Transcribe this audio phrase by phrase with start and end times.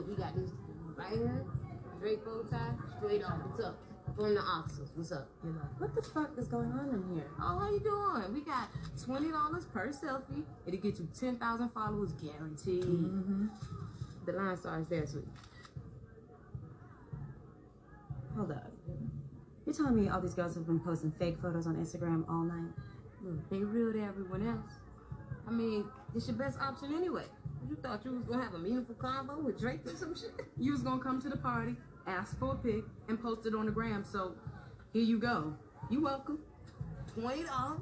[0.00, 0.50] look, we got this
[0.96, 1.44] right here,
[2.00, 3.76] Drake bow tie, straight off the top
[4.16, 4.88] from the officers.
[4.94, 5.28] What's up?
[5.44, 7.26] You know, what the fuck is going on in here?
[7.40, 8.34] Oh, how you doing?
[8.34, 8.68] We got
[9.02, 10.44] twenty dollars per selfie.
[10.66, 12.84] It'll get you ten thousand followers guaranteed.
[12.84, 13.46] Mm-hmm.
[14.26, 15.24] The line starts there, sweet.
[18.36, 18.70] Hold up.
[19.66, 22.72] You're telling me all these girls have been posting fake photos on Instagram all night?
[23.22, 24.78] Look, they real to everyone else.
[25.46, 27.24] I mean, it's your best option anyway.
[27.68, 30.32] You thought you was gonna have a meaningful convo with Drake or some shit?
[30.58, 33.66] You was gonna come to the party, ask for a pic, and post it on
[33.66, 34.04] the gram.
[34.04, 34.34] So
[34.92, 35.54] here you go.
[35.90, 36.38] You welcome.
[37.14, 37.80] Twenty dollars.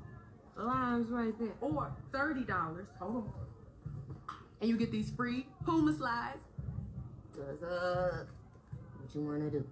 [0.57, 1.53] The line's right there.
[1.61, 2.89] Or thirty dollars.
[2.99, 3.33] Hold on.
[4.61, 6.39] And you get these free Puma slides.
[7.37, 8.27] What's up?
[8.99, 9.65] What you wanna do?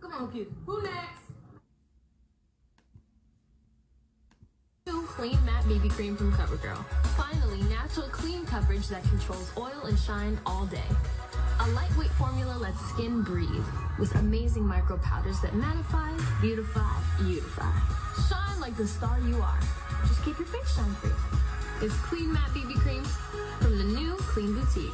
[0.00, 0.46] Come on, kid.
[0.66, 1.22] Who next?
[4.86, 6.84] New Clean Matte BB Cream from CoverGirl.
[7.16, 10.88] Finally, natural clean coverage that controls oil and shine all day.
[11.60, 13.66] A lightweight formula lets skin breathe
[13.98, 17.72] with amazing micro powders that mattify, beautify, beautify.
[18.28, 19.60] Shine like the star you are.
[20.06, 21.10] Just keep your face shine free.
[21.82, 23.04] It's Clean Matte BB Cream
[23.60, 24.92] from the new Clean Boutique.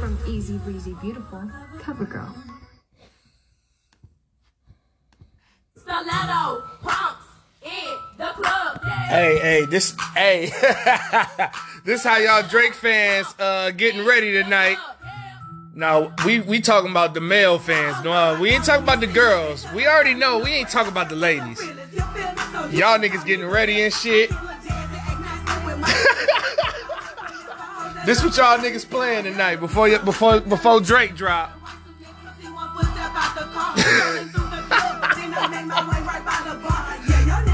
[0.00, 2.51] From Easy Breezy Beautiful, CoverGirl.
[6.02, 7.26] Stiletto pumps
[7.62, 8.82] in the club.
[8.84, 10.46] Hey, hey, this, hey,
[11.84, 14.78] this how y'all Drake fans uh getting ready tonight.
[15.74, 18.02] Now we we talking about the male fans.
[18.04, 19.64] No, uh, we ain't talking about the girls.
[19.72, 21.60] We already know we ain't talking about the ladies.
[21.62, 24.30] Y'all niggas getting ready and shit.
[28.06, 31.61] this what y'all niggas playing tonight before before before Drake drop.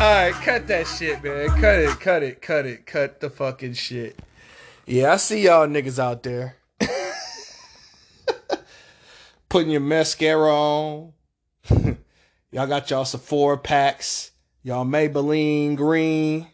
[0.01, 1.48] All right, cut that shit, man.
[1.61, 4.17] Cut it, cut it, cut it, cut the fucking shit.
[4.86, 6.55] Yeah, I see y'all niggas out there
[9.48, 11.14] putting your mascara on.
[12.53, 14.31] y'all got y'all Sephora packs.
[14.63, 16.47] Y'all Maybelline green.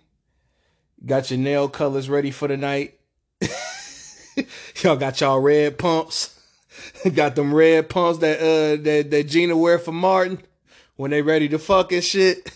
[1.05, 2.99] Got your nail colors ready for the night.
[4.83, 6.41] y'all got y'all red pumps.
[7.15, 10.41] got them red pumps that uh that, that Gina wear for Martin
[10.97, 12.51] when they ready to fuck and shit.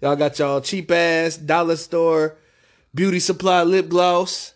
[0.00, 2.36] Y'all got y'all cheap ass dollar store
[2.94, 4.54] beauty supply lip gloss.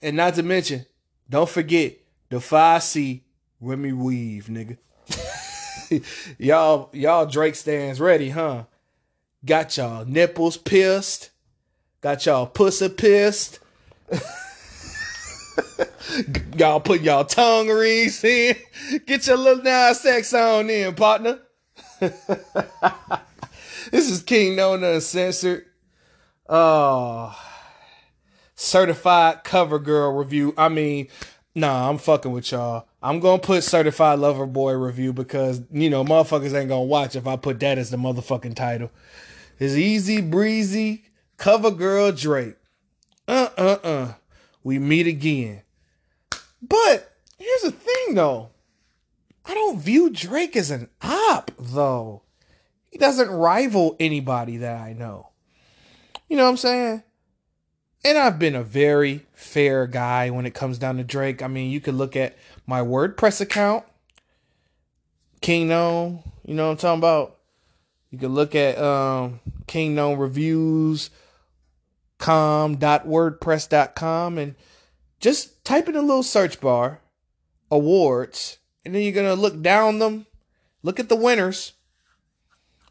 [0.00, 0.86] And not to mention,
[1.28, 1.98] don't forget
[2.30, 3.20] the 5C
[3.60, 4.78] Remy Weave, nigga.
[6.38, 8.64] y'all, y'all Drake stands ready, huh?
[9.44, 11.30] Got y'all nipples pierced.
[12.00, 13.58] Got y'all pussy pierced.
[16.56, 18.56] y'all put y'all tongue rings in.
[19.06, 21.40] Get your little now sex on in, partner.
[23.90, 25.64] This is King Nona Uncensored.
[26.48, 27.38] Oh,
[28.54, 30.54] certified cover girl review.
[30.56, 31.08] I mean,
[31.54, 32.86] nah, I'm fucking with y'all.
[33.02, 37.26] I'm gonna put certified lover boy review because you know motherfuckers ain't gonna watch if
[37.26, 38.90] I put that as the motherfucking title.
[39.58, 41.04] It's easy breezy
[41.36, 42.56] cover girl Drake.
[43.26, 44.14] Uh uh uh.
[44.64, 45.62] We meet again.
[46.60, 48.50] But here's the thing though.
[49.44, 52.22] I don't view Drake as an op though
[52.98, 55.28] doesn't rival anybody that I know.
[56.28, 57.02] You know what I'm saying?
[58.04, 61.42] And I've been a very fair guy when it comes down to Drake.
[61.42, 62.36] I mean, you could look at
[62.66, 63.84] my WordPress account,
[65.40, 67.36] King Known, you know what I'm talking about?
[68.10, 71.10] You could look at um, King Known Reviews,
[72.18, 74.54] com.wordpress.com, and
[75.20, 77.00] just type in a little search bar,
[77.70, 80.26] awards, and then you're going to look down them,
[80.82, 81.72] look at the winners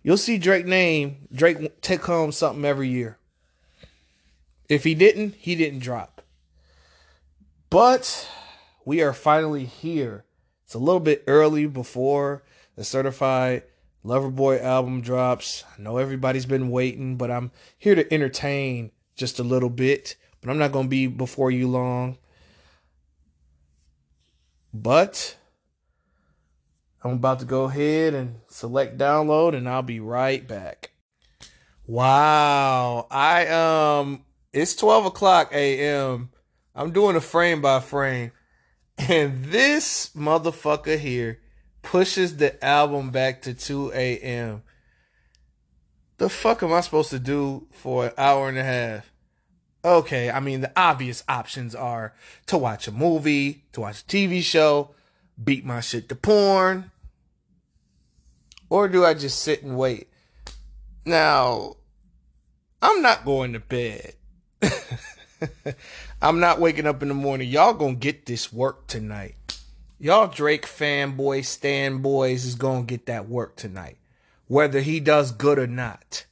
[0.07, 3.17] You'll see Drake name Drake take home something every year.
[4.69, 6.21] If he didn't, he didn't drop.
[7.69, 8.25] But
[8.85, 10.23] we are finally here.
[10.63, 12.41] It's a little bit early before
[12.77, 13.63] the certified
[14.05, 15.65] Loverboy album drops.
[15.77, 20.15] I know everybody's been waiting, but I'm here to entertain just a little bit.
[20.39, 22.17] But I'm not going to be before you long.
[24.73, 25.35] But
[27.03, 30.91] I'm about to go ahead and select download and I'll be right back.
[31.85, 33.07] Wow.
[33.11, 36.29] I um it's 12 o'clock AM.
[36.75, 38.31] I'm doing a frame by frame.
[38.97, 41.39] And this motherfucker here
[41.83, 44.63] pushes the album back to 2 a.m.
[46.17, 49.11] The fuck am I supposed to do for an hour and a half?
[49.85, 52.15] Okay, I mean, the obvious options are
[52.47, 54.95] to watch a movie, to watch a TV show,
[55.41, 56.91] beat my shit to porn,
[58.69, 60.09] or do I just sit and wait?
[61.05, 61.77] Now,
[62.81, 64.13] I'm not going to bed.
[66.21, 67.49] I'm not waking up in the morning.
[67.49, 69.35] Y'all gonna get this work tonight.
[69.99, 73.97] Y'all Drake fanboys, Stan boys is gonna get that work tonight.
[74.47, 76.25] Whether he does good or not.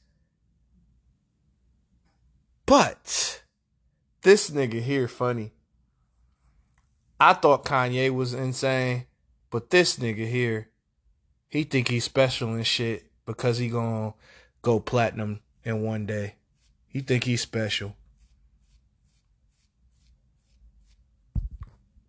[2.64, 3.42] But
[4.22, 5.52] this nigga here funny.
[7.18, 9.06] I thought Kanye was insane,
[9.50, 10.68] but this nigga here,
[11.48, 14.12] he think he's special and shit because he gonna
[14.60, 16.34] go platinum in one day.
[16.88, 17.96] He think he's special.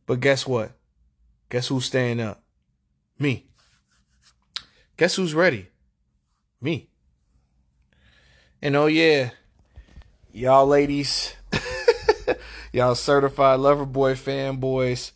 [0.06, 0.71] But guess what?
[1.50, 2.44] Guess who's staying up?
[3.18, 3.45] Me.
[4.98, 5.68] Guess who's ready?
[6.62, 6.89] Me.
[8.62, 9.30] And oh yeah,
[10.33, 11.37] y'all ladies,
[12.72, 15.12] y'all certified lover boy fanboys.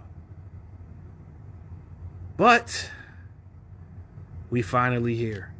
[2.38, 2.92] But
[4.50, 5.54] we finally here.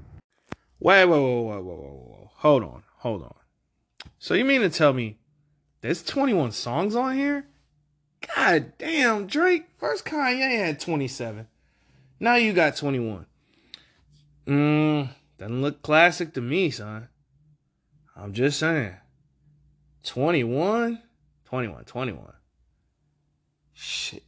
[0.80, 2.30] Wait, wait, wait, wait, wait, wait, wait.
[2.36, 3.34] Hold on, hold on.
[4.20, 5.18] So you mean to tell me
[5.82, 7.48] there's 21 songs on here?
[8.36, 9.66] God damn, Drake.
[9.78, 11.48] First Kanye had 27.
[12.20, 13.26] Now you got 21.
[14.48, 17.10] Mmm, doesn't look classic to me, son.
[18.16, 18.96] I'm just saying.
[20.08, 21.02] 21?
[21.46, 22.34] 21, 21.
[23.74, 24.24] Shit.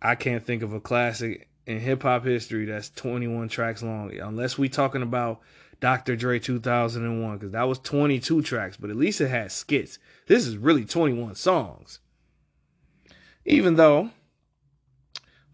[0.00, 4.56] I can't think of a classic in hip hop history that's 21 tracks long, unless
[4.56, 5.40] we talking about
[5.80, 6.14] Dr.
[6.14, 9.98] Dre 2001, because that was 22 tracks, but at least it had skits.
[10.26, 11.98] This is really 21 songs.
[13.44, 14.10] Even though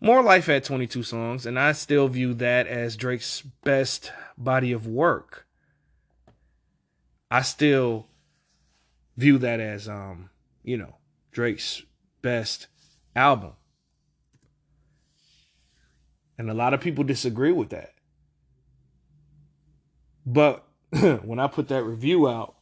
[0.00, 4.86] More Life had 22 songs, and I still view that as Drake's best body of
[4.86, 5.46] work.
[7.31, 8.09] I still
[9.17, 10.31] view that as um,
[10.62, 10.96] you know,
[11.32, 11.82] Drake's
[12.22, 12.69] best
[13.14, 13.52] album.
[16.38, 17.93] And a lot of people disagree with that.
[20.24, 20.67] But
[21.22, 22.56] when I put that review out,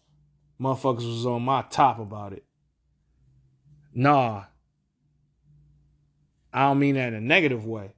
[0.61, 2.45] motherfuckers was on my top about it.
[3.95, 4.45] Nah.
[6.53, 7.93] I don't mean that in a negative way.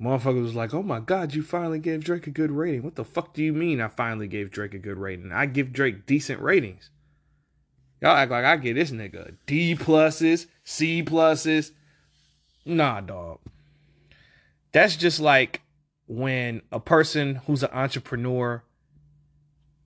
[0.00, 2.82] Motherfuckers was like, oh my God, you finally gave Drake a good rating.
[2.82, 5.32] What the fuck do you mean I finally gave Drake a good rating?
[5.32, 6.90] I give Drake decent ratings.
[8.02, 11.70] Y'all act like I give this nigga D pluses, C pluses.
[12.66, 13.38] Nah, dog.
[14.72, 15.62] That's just like
[16.06, 18.62] when a person who's an entrepreneur,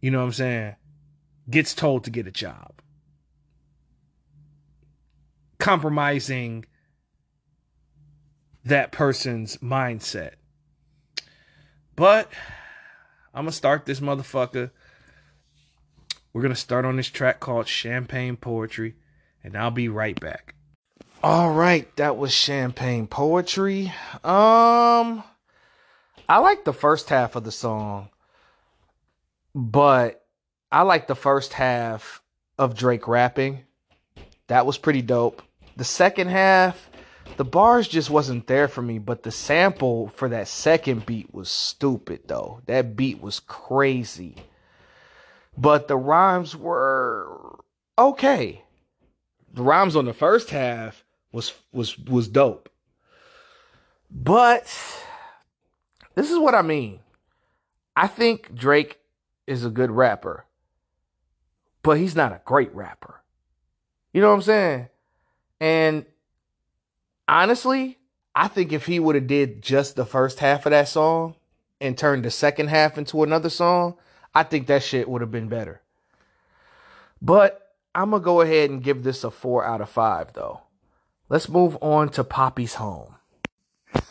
[0.00, 0.76] you know what I'm saying,
[1.48, 2.82] gets told to get a job.
[5.58, 6.64] Compromising
[8.70, 10.32] that person's mindset.
[11.94, 12.30] But
[13.34, 14.70] I'm going to start this motherfucker.
[16.32, 18.94] We're going to start on this track called Champagne Poetry,
[19.44, 20.54] and I'll be right back.
[21.22, 23.92] All right, that was Champagne Poetry.
[24.24, 25.22] Um
[26.28, 28.08] I like the first half of the song,
[29.54, 30.24] but
[30.70, 32.22] I like the first half
[32.56, 33.64] of Drake rapping.
[34.46, 35.42] That was pretty dope.
[35.76, 36.89] The second half,
[37.36, 41.50] the bars just wasn't there for me, but the sample for that second beat was
[41.50, 42.60] stupid though.
[42.66, 44.36] That beat was crazy.
[45.56, 47.58] but the rhymes were
[47.98, 48.64] okay.
[49.52, 52.68] The rhymes on the first half was was was dope.
[54.10, 54.64] But
[56.14, 57.00] this is what I mean.
[57.96, 58.98] I think Drake
[59.46, 60.46] is a good rapper,
[61.82, 63.22] but he's not a great rapper.
[64.12, 64.88] You know what I'm saying?
[65.60, 66.06] And
[67.30, 67.96] honestly,
[68.34, 71.36] I think if he would have did just the first half of that song
[71.80, 73.96] and turned the second half into another song,
[74.34, 75.80] I think that shit would have been better.
[77.22, 80.60] But I'm gonna go ahead and give this a four out of five though.
[81.28, 83.14] Let's move on to Papi's home.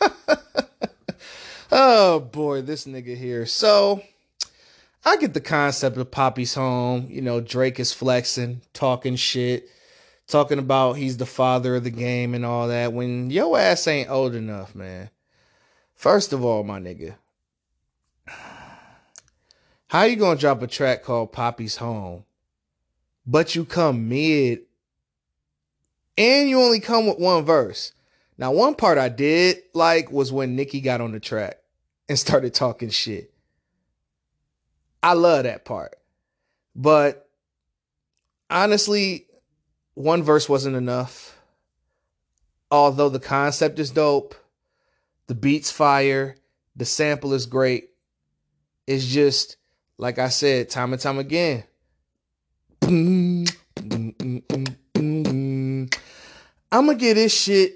[1.70, 3.44] oh boy, this nigga here.
[3.46, 4.02] So
[5.04, 7.06] I get the concept of Papi's home.
[7.10, 9.68] You know, Drake is flexing, talking shit,
[10.30, 12.92] talking about he's the father of the game and all that.
[12.92, 15.10] When your ass ain't old enough, man.
[15.94, 17.16] First of all, my nigga,
[19.88, 22.24] how you gonna drop a track called Papi's Home,
[23.26, 24.60] but you come mid
[26.16, 27.92] and you only come with one verse?
[28.38, 31.58] Now, one part I did like was when Nicki got on the track
[32.08, 33.32] and started talking shit.
[35.02, 35.96] I love that part.
[36.74, 37.28] But
[38.48, 39.26] honestly,
[39.94, 41.38] one verse wasn't enough.
[42.70, 44.34] Although the concept is dope,
[45.26, 46.36] the beat's fire,
[46.76, 47.90] the sample is great.
[48.86, 49.56] It's just,
[49.98, 51.64] like I said, time and time again.
[52.82, 53.46] I'm
[56.70, 57.74] gonna give this shit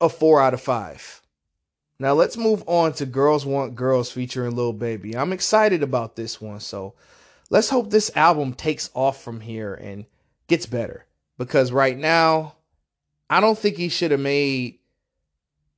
[0.00, 1.20] a four out of five.
[1.98, 5.16] Now let's move on to Girls Want Girls featuring Lil Baby.
[5.16, 6.94] I'm excited about this one, so
[7.50, 10.06] let's hope this album takes off from here and
[10.46, 11.04] gets better.
[11.40, 12.56] Because right now,
[13.30, 14.78] I don't think he should have made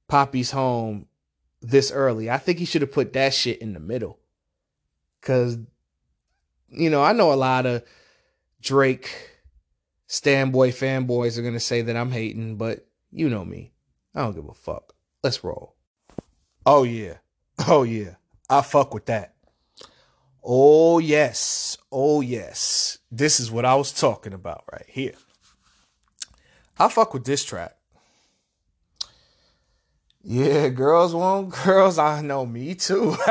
[0.09, 1.07] Papi's Home
[1.61, 2.29] this early.
[2.29, 4.19] I think he should have put that shit in the middle.
[5.21, 5.59] Cause,
[6.69, 7.85] you know, I know a lot of
[8.61, 9.09] Drake
[10.09, 13.73] Stanboy fanboys are gonna say that I'm hating, but you know me.
[14.17, 14.97] I don't give a fuck.
[15.23, 15.77] Let's roll.
[16.67, 17.19] Oh yeah.
[17.69, 18.17] Oh yeah.
[18.51, 19.37] I fuck with that.
[20.43, 21.79] Oh yes.
[21.93, 22.99] Oh yes.
[23.13, 25.15] This is what I was talking about right here.
[26.79, 27.77] I fuck with this track.
[30.25, 31.99] Yeah, girls want girls.
[31.99, 33.17] I know me too.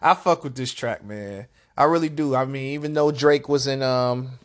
[0.00, 1.46] I fuck with this track, man.
[1.76, 2.34] I really do.
[2.34, 4.38] I mean, even though Drake was in um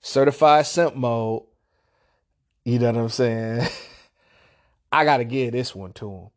[0.00, 1.42] certified simp mode,
[2.64, 3.68] you know what I'm saying?
[4.92, 6.28] I gotta give this one to him.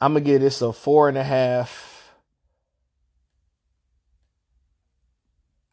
[0.00, 2.12] I'm gonna give this a four and a half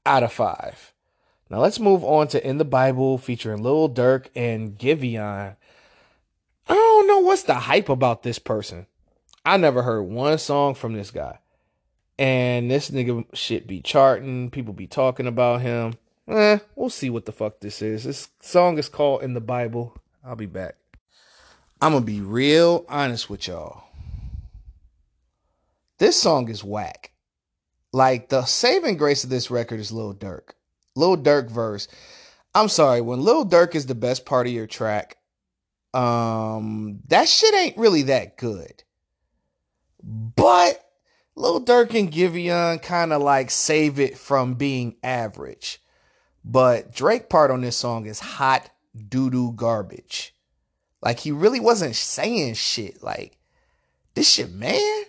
[0.05, 0.93] out of five.
[1.51, 5.57] Now let's move on to In the Bible featuring Lil Durk and Giveon.
[6.69, 8.87] I don't know what's the hype about this person.
[9.45, 11.39] I never heard one song from this guy.
[12.17, 14.49] And this nigga shit be charting.
[14.49, 15.95] People be talking about him.
[16.29, 18.05] Eh, we'll see what the fuck this is.
[18.05, 19.93] This song is called In the Bible.
[20.23, 20.75] I'll be back.
[21.81, 23.83] I'm gonna be real honest with y'all.
[25.97, 27.11] This song is whack.
[27.91, 30.53] Like the saving grace of this record is Lil Durk.
[30.95, 31.87] Lil Durk verse.
[32.53, 35.17] I'm sorry, when Lil Durk is the best part of your track,
[35.93, 38.83] um, that shit ain't really that good.
[40.03, 40.83] But
[41.35, 45.81] Lil Durk and Giveon kind of like save it from being average.
[46.43, 48.69] But Drake part on this song is hot
[49.07, 50.35] doo doo garbage.
[51.01, 53.01] Like he really wasn't saying shit.
[53.01, 53.37] Like
[54.13, 55.03] this shit, man.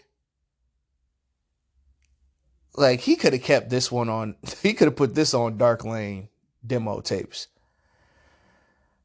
[2.75, 4.37] Like he could have kept this one on.
[4.63, 6.29] He could have put this on Dark Lane
[6.67, 7.49] demo tapes.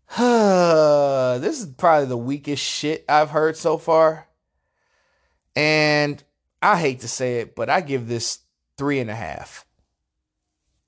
[0.17, 4.27] this is probably the weakest shit I've heard so far.
[5.55, 6.23] And
[6.61, 8.39] I hate to say it, but I give this
[8.77, 9.65] three and a half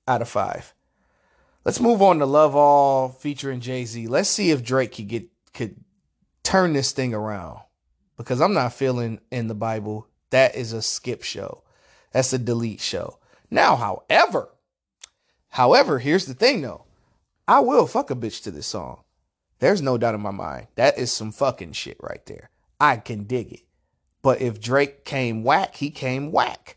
[0.06, 0.74] out of five.
[1.64, 4.06] Let's move on to Love All featuring Jay Z.
[4.06, 5.76] Let's see if Drake could get could
[6.42, 7.60] turn this thing around
[8.16, 10.06] because I'm not feeling in the Bible.
[10.30, 11.62] That is a skip show.
[12.12, 13.18] That's a delete show.
[13.50, 14.48] Now, however,
[15.48, 16.84] however, here's the thing though.
[17.46, 19.02] I will fuck a bitch to this song.
[19.58, 20.68] There's no doubt in my mind.
[20.76, 22.50] That is some fucking shit right there.
[22.80, 23.60] I can dig it.
[24.22, 26.76] But if Drake came whack, he came whack.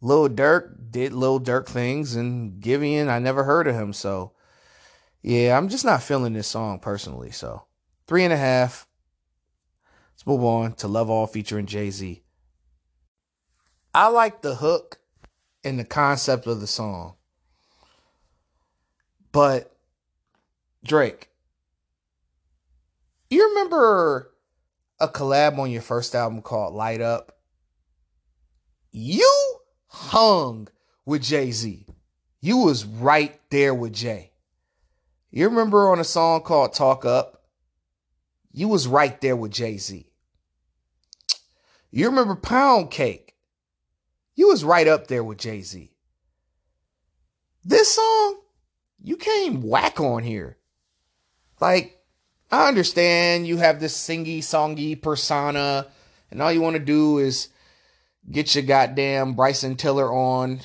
[0.00, 3.92] Lil Durk did Lil Durk things, and Giveon, I never heard of him.
[3.92, 4.32] So,
[5.22, 7.30] yeah, I'm just not feeling this song personally.
[7.30, 7.64] So,
[8.06, 8.86] three and a half.
[10.12, 12.22] Let's move on to Love All featuring Jay Z.
[13.94, 14.98] I like the hook
[15.64, 17.14] and the concept of the song.
[19.32, 19.74] But,
[20.84, 21.28] Drake,
[23.30, 24.32] you remember
[25.00, 27.38] a collab on your first album called Light Up?
[28.90, 30.68] You hung
[31.04, 31.86] with Jay Z.
[32.40, 34.32] you was right there with Jay.
[35.30, 37.42] You remember on a song called Talk Up?
[38.52, 40.10] You was right there with Jay-Z.
[41.90, 43.27] You remember Pound Cake?
[44.38, 45.90] You was right up there with Jay-Z.
[47.64, 48.38] This song,
[49.02, 50.58] you came whack on here.
[51.60, 52.00] Like,
[52.48, 55.88] I understand you have this singy songy persona,
[56.30, 57.48] and all you want to do is
[58.30, 60.60] get your goddamn Bryson Tiller on,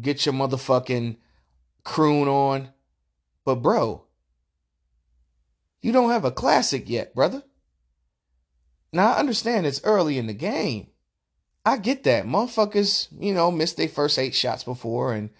[0.00, 1.16] get your motherfucking
[1.82, 2.68] croon on.
[3.44, 4.04] But bro,
[5.82, 7.42] you don't have a classic yet, brother.
[8.92, 10.90] Now I understand it's early in the game.
[11.66, 12.26] I get that.
[12.26, 15.30] Motherfuckers, you know, missed their first eight shots before and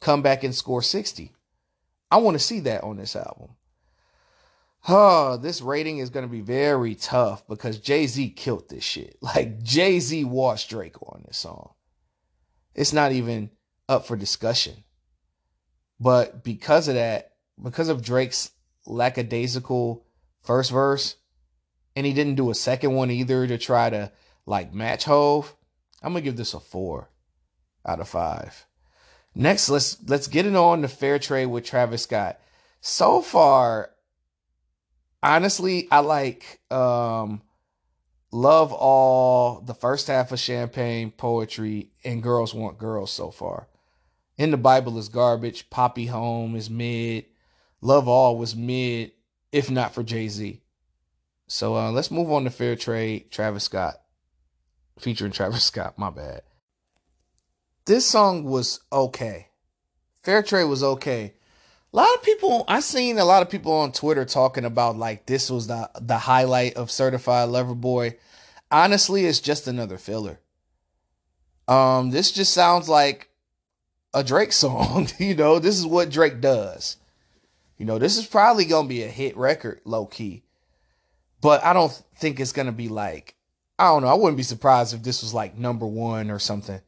[0.00, 1.32] come back and score 60.
[2.10, 3.50] I want to see that on this album.
[4.88, 9.16] Oh, this rating is going to be very tough because Jay Z killed this shit.
[9.22, 11.70] Like, Jay Z washed Drake on this song.
[12.74, 13.50] It's not even
[13.88, 14.82] up for discussion.
[16.00, 18.50] But because of that, because of Drake's
[18.86, 20.04] lackadaisical
[20.42, 21.14] first verse,
[21.94, 24.12] and he didn't do a second one either to try to
[24.46, 25.56] like match Hove,
[26.02, 27.10] I'm gonna give this a four
[27.84, 28.66] out of five.
[29.34, 32.38] Next, let's let's get it on the fair trade with Travis Scott.
[32.80, 33.90] So far,
[35.22, 37.42] honestly, I like um
[38.32, 43.68] Love All, the first half of Champagne Poetry, and Girls Want Girls so far.
[44.36, 45.70] In the Bible is garbage.
[45.70, 47.26] Papi Home is mid.
[47.80, 49.12] Love All was mid,
[49.52, 50.60] if not for Jay Z.
[51.46, 53.94] So uh, let's move on to Fair Trade, Travis Scott,
[54.98, 55.98] featuring Travis Scott.
[55.98, 56.42] My bad.
[57.84, 59.48] This song was okay.
[60.22, 61.34] Fair Trade was okay.
[61.92, 65.26] A lot of people, I seen a lot of people on Twitter talking about like
[65.26, 68.16] this was the the highlight of Certified Lover Boy.
[68.70, 70.40] Honestly, it's just another filler.
[71.68, 73.28] Um, this just sounds like
[74.12, 75.08] a Drake song.
[75.18, 76.96] you know, this is what Drake does.
[77.78, 80.42] You know, this is probably gonna be a hit record, low key.
[81.40, 83.35] But I don't think it's gonna be like,
[83.78, 84.08] I don't know.
[84.08, 86.80] I wouldn't be surprised if this was like number one or something.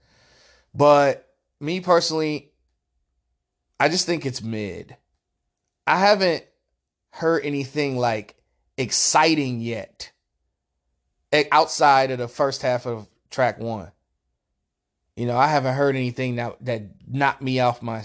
[0.74, 1.28] But
[1.60, 2.52] me personally,
[3.78, 4.96] I just think it's mid.
[5.86, 6.44] I haven't
[7.10, 8.36] heard anything like
[8.76, 10.12] exciting yet
[11.52, 13.90] outside of the first half of track one.
[15.16, 18.04] You know, I haven't heard anything that that knocked me off my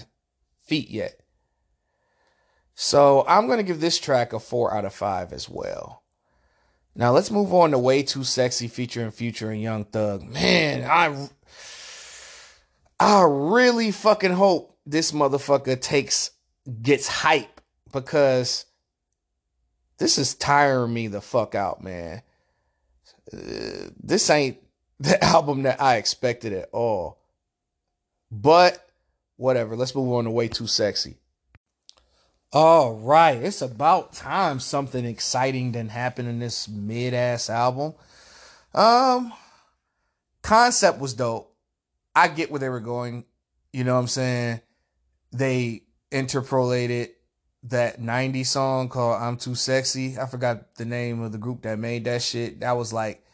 [0.64, 1.20] feet yet.
[2.76, 6.03] So I'm gonna give this track a four out of five as well.
[6.96, 10.24] Now let's move on to "Way Too Sexy" featuring Future and Young Thug.
[10.24, 11.30] Man, I
[13.00, 16.32] I really fucking hope this motherfucker takes
[16.82, 18.66] gets hype because
[19.98, 22.22] this is tiring me the fuck out, man.
[23.32, 24.58] Uh, this ain't
[25.00, 27.20] the album that I expected at all.
[28.32, 28.86] But
[29.38, 31.18] whatever, let's move on to Way Too Sexy.
[32.56, 37.96] All right, it's about time something exciting didn't happen in this mid ass album.
[38.76, 39.34] Um,
[40.44, 41.52] concept was dope.
[42.16, 43.26] I get where they were going.
[43.72, 44.62] You know what I'm saying?
[45.32, 47.10] They interpolated
[47.64, 50.20] that 90s song called I'm Too Sexy.
[50.20, 52.60] I forgot the name of the group that made that shit.
[52.60, 53.26] That was like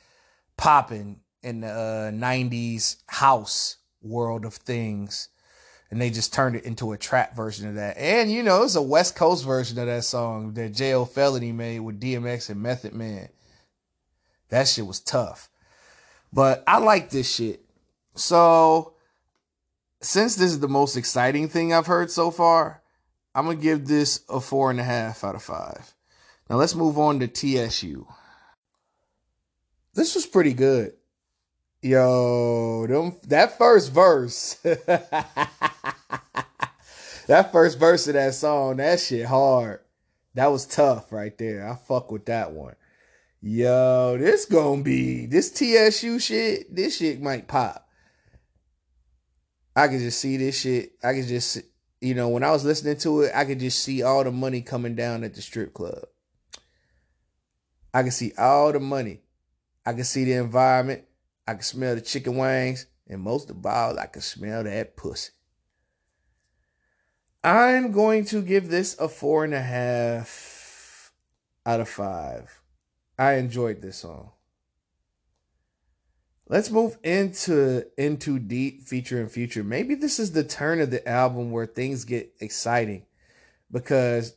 [0.56, 5.28] popping in the uh, 90s house world of things
[5.92, 7.98] and they just turned it into a trap version of that.
[7.98, 11.80] And you know, it's a West Coast version of that song that Jayo Felony made
[11.80, 13.30] with DMX and Method Man.
[14.50, 15.50] That shit was tough.
[16.32, 17.64] But I like this shit.
[18.16, 18.94] So
[20.02, 22.82] since this is the most exciting thing I've heard so far,
[23.34, 25.94] I'm gonna give this a four and a half out of five.
[26.50, 28.08] Now let's move on to TSU.
[29.94, 30.94] This was pretty good.
[31.82, 34.58] Yo, them, that first verse.
[37.30, 39.82] that first verse of that song, that shit hard.
[40.34, 41.70] That was tough right there.
[41.70, 42.74] I fuck with that one.
[43.40, 46.76] Yo, this gonna be this TSU shit.
[46.76, 47.88] This shit might pop.
[49.76, 50.94] I can just see this shit.
[51.04, 51.60] I can just,
[52.02, 54.62] you know, when I was listening to it, I could just see all the money
[54.64, 56.06] coming down at the strip club.
[57.94, 59.22] I can see all the money.
[59.86, 61.04] I can see the environment.
[61.48, 62.88] I can smell the chicken wings.
[63.08, 65.32] And most of all, I can smell that pussy.
[67.44, 71.14] I'm going to give this a four and a half
[71.66, 72.62] out of five.
[73.18, 74.32] I enjoyed this song.
[76.48, 79.64] Let's move into into deep feature and future.
[79.64, 83.06] Maybe this is the turn of the album where things get exciting,
[83.72, 84.36] because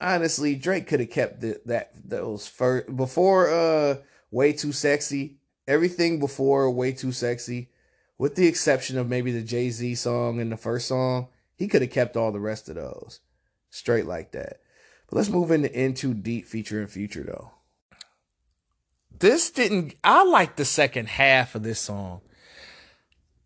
[0.00, 3.96] honestly, Drake could have kept the, that those first before uh
[4.30, 5.38] way too sexy.
[5.66, 7.70] Everything before way too sexy,
[8.16, 11.82] with the exception of maybe the Jay Z song and the first song, He could
[11.82, 13.20] have kept all the rest of those
[13.70, 14.60] straight like that.
[15.08, 17.52] But let's move into Into Deep featuring Future though.
[19.18, 22.20] This didn't I like the second half of this song.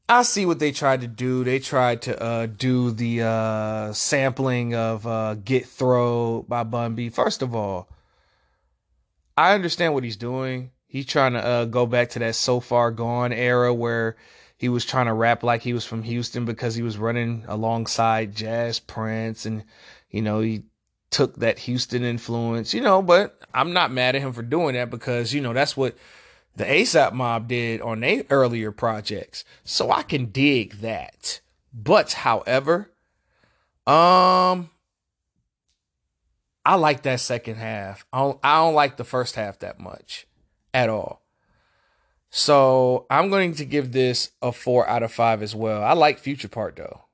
[0.08, 1.44] I see what they tried to do.
[1.44, 7.10] They tried to uh, do the uh, sampling of uh, Get Throw by Bun B.
[7.10, 7.90] First of all,
[9.36, 10.70] I understand what he's doing.
[10.86, 14.16] He's trying to uh, go back to that So Far Gone era where
[14.58, 18.34] he was trying to rap like he was from Houston because he was running alongside
[18.34, 18.72] J.
[18.88, 19.64] Prince and,
[20.10, 20.64] you know, he
[21.10, 24.90] took that Houston influence, you know, but I'm not mad at him for doing that
[24.90, 25.96] because, you know, that's what
[26.56, 29.44] the ASAP mob did on their earlier projects.
[29.62, 31.40] So I can dig that.
[31.72, 32.90] But however,
[33.86, 34.70] um
[36.64, 38.04] I like that second half.
[38.12, 40.26] I don't, I don't like the first half that much
[40.74, 41.17] at all.
[42.30, 45.82] So I'm going to give this a four out of five as well.
[45.82, 47.04] I like Future Part though.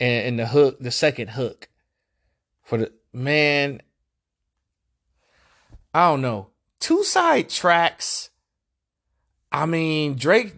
[0.00, 1.68] And, and the hook, the second hook
[2.62, 3.82] for the man.
[5.92, 6.48] I don't know.
[6.80, 8.30] Two side tracks
[9.54, 10.52] I mean, Drake,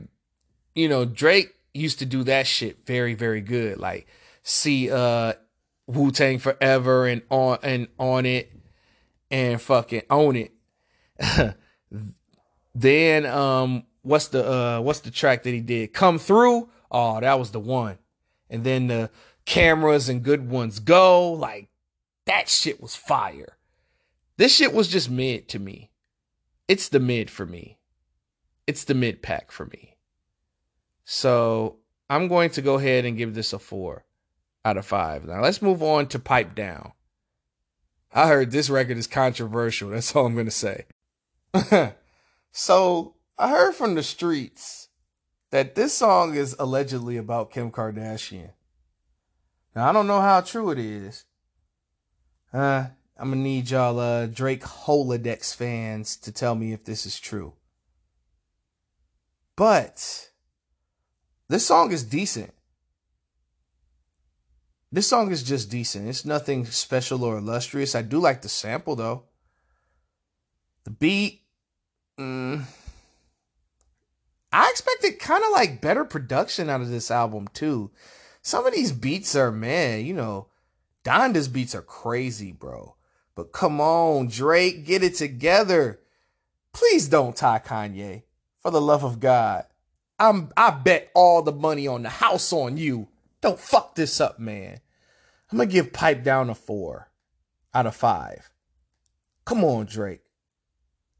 [0.75, 3.77] you know, Drake used to do that shit very, very good.
[3.77, 4.07] Like,
[4.43, 5.35] see, uh,
[5.87, 8.51] Wu Tang Forever and on and on it
[9.31, 10.53] and fucking own it.
[12.81, 15.93] then, um, what's the uh, what's the track that he did?
[15.93, 16.69] Come through.
[16.91, 17.99] Oh, that was the one.
[18.49, 19.11] And then the
[19.45, 21.33] cameras and good ones go.
[21.33, 21.69] Like,
[22.27, 23.57] that shit was fire.
[24.37, 25.91] This shit was just mid to me.
[26.69, 27.77] It's the mid for me
[28.67, 29.97] it's the mid pack for me.
[31.05, 31.77] So
[32.11, 34.05] I'm going to go ahead and give this a four
[34.65, 35.25] out of five.
[35.25, 36.93] Now let's move on to Pipe Down.
[38.13, 39.91] I heard this record is controversial.
[39.91, 40.87] That's all I'm going to say.
[42.59, 44.89] so I heard from the streets
[45.51, 48.53] that this song is allegedly about Kim Kardashian.
[49.75, 51.27] Now I don't know how true it is.
[52.55, 52.87] Uh,
[53.19, 57.53] I'm gonna need y'all uh, Drake Holodex fans to tell me if this is true.
[59.55, 60.31] But
[61.51, 62.55] this song is decent.
[64.91, 66.09] This song is just decent.
[66.09, 67.95] It's nothing special or illustrious.
[67.95, 69.25] I do like the sample though.
[70.85, 71.43] The beat,
[72.19, 72.63] mm,
[74.53, 77.91] I expected kind of like better production out of this album too.
[78.43, 80.49] Some of these beats are man, you know,
[81.05, 82.97] Donda's beats are crazy, bro.
[83.35, 86.01] But come on, Drake, get it together.
[86.73, 88.23] Please don't tie Kanye
[88.61, 89.67] for the love of God.
[90.19, 93.09] I'm I bet all the money on the house on you.
[93.41, 94.81] Don't fuck this up, man.
[95.51, 97.11] I'm gonna give Pipe Down a four
[97.75, 98.51] out of five.
[99.45, 100.23] Come on, Drake.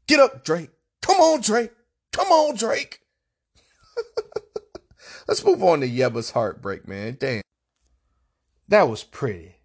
[0.07, 0.71] Get up, Drake.
[1.17, 1.71] Come on, Drake.
[2.13, 2.99] Come on, Drake.
[5.27, 7.17] Let's move on to Yebba's heartbreak, man.
[7.19, 7.41] Damn.
[8.67, 9.55] That was pretty.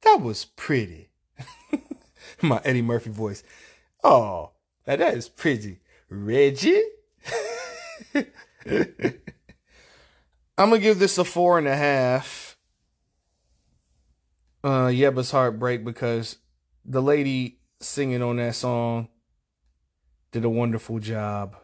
[0.00, 1.10] That was pretty.
[2.42, 3.42] My Eddie Murphy voice.
[4.02, 4.52] Oh,
[4.86, 5.80] that is pretty.
[6.08, 6.82] Reggie?
[8.16, 8.24] I'm
[10.56, 12.56] gonna give this a four and a half.
[14.64, 16.38] Uh, Yebba's heartbreak because
[16.86, 19.08] the lady singing on that song
[20.32, 21.56] did a wonderful job.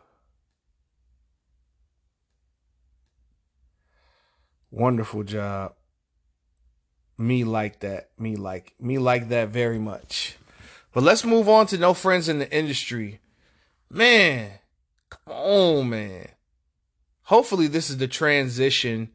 [4.71, 5.75] Wonderful job.
[7.19, 8.11] Me like that.
[8.19, 10.37] Me like me like that very much.
[10.93, 13.21] But let's move on to no friends in the industry.
[13.91, 14.51] Man,
[15.09, 16.29] come on, man
[17.27, 19.11] hopefully this is the transition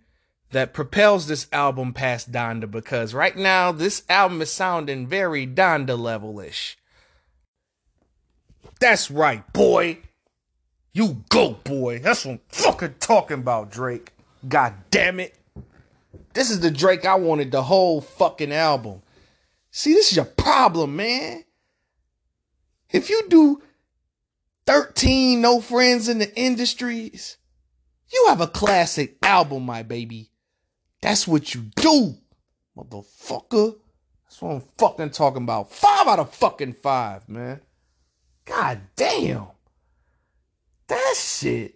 [0.52, 5.98] that propels this album past Donda because right now this album is sounding very Donda
[5.98, 6.76] levelish.
[8.82, 10.00] That's right, boy.
[10.92, 12.00] You go, boy.
[12.00, 14.12] That's what I'm fucking talking about, Drake.
[14.48, 15.38] God damn it.
[16.34, 19.04] This is the Drake I wanted the whole fucking album.
[19.70, 21.46] See, this is your problem, man.
[22.90, 23.62] If you do
[24.66, 27.38] 13 no friends in the industries,
[28.12, 30.32] you have a classic album, my baby.
[31.04, 32.16] That's what you do,
[32.76, 33.76] motherfucker.
[34.24, 35.72] That's what I'm fucking talking about.
[35.72, 37.62] Five out of fucking five, man.
[38.52, 39.48] God damn.
[40.88, 41.76] That shit.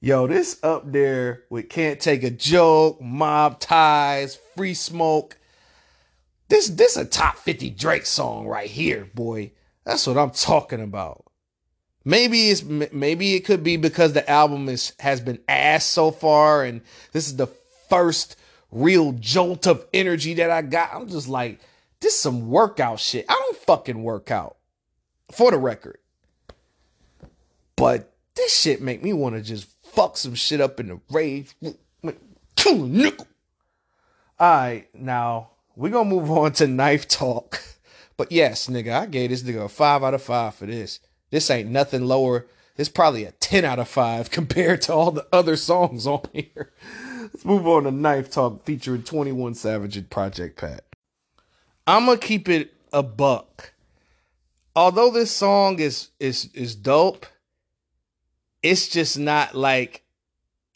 [0.00, 5.36] Yo, this up there with Can't Take a Joke, Mob Ties, Free Smoke.
[6.48, 9.52] This this a top 50 Drake song right here, boy.
[9.84, 11.26] That's what I'm talking about.
[12.06, 16.64] Maybe it's maybe it could be because the album is has been ass so far,
[16.64, 16.80] and
[17.12, 17.48] this is the
[17.90, 18.36] first
[18.70, 20.94] real jolt of energy that I got.
[20.94, 21.60] I'm just like,
[22.00, 23.26] this is some workout shit.
[23.28, 24.55] I don't fucking work out,
[25.30, 25.98] for the record.
[27.76, 31.54] But this shit make me want to just fuck some shit up in the rage.
[32.56, 33.26] Kill a nickel.
[34.38, 37.62] All right, now we're gonna move on to knife talk.
[38.18, 41.00] But yes, nigga, I gave this nigga a five out of five for this.
[41.30, 42.46] This ain't nothing lower.
[42.76, 46.72] It's probably a 10 out of 5 compared to all the other songs on here.
[47.22, 50.84] Let's move on to Knife Talk featuring 21 Savage and Project Pat.
[51.86, 53.72] I'm gonna keep it a buck.
[54.76, 57.26] Although this song is is is dope,
[58.62, 60.04] it's just not like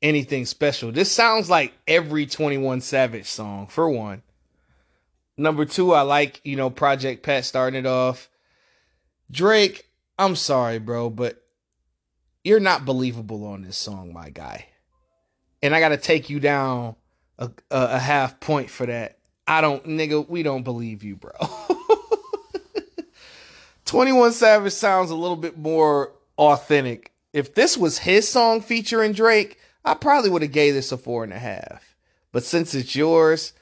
[0.03, 0.91] anything special.
[0.91, 4.23] This sounds like every 21 Savage song, for one.
[5.37, 8.29] Number two, I like, you know, Project Pat starting it off.
[9.31, 11.43] Drake, I'm sorry, bro, but
[12.43, 14.67] you're not believable on this song, my guy.
[15.63, 16.97] And I got to take you down
[17.39, 19.19] a, a, a, half point for that.
[19.47, 21.33] I don't, nigga, we don't believe you, bro.
[23.91, 27.11] 21 Savage sounds a little bit more authentic.
[27.33, 31.25] If this was his song featuring Drake, I probably would have gave this a four
[31.25, 31.97] and a half.
[32.31, 33.53] But since it's yours,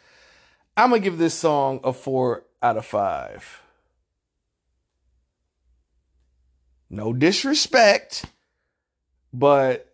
[0.76, 3.62] I'm gonna give this song a four out of five.
[6.90, 8.26] No disrespect,
[9.32, 9.87] but